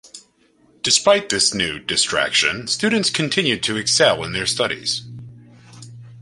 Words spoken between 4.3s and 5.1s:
their studies.